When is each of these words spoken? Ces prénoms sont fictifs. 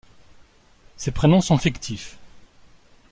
Ces 0.97 1.11
prénoms 1.11 1.41
sont 1.41 1.59
fictifs. 1.59 2.17